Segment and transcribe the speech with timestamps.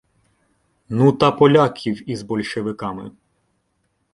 [0.89, 3.11] —Ну та поляків із большевиками.